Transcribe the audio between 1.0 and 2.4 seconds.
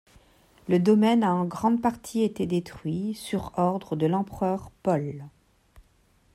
a en grande partie